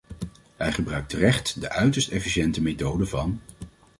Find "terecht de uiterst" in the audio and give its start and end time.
1.09-2.09